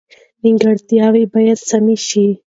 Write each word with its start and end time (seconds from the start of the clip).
نیمګړتیاوې 0.41 1.23
باید 1.33 1.59
سمې 1.69 1.97
شي. 2.07 2.27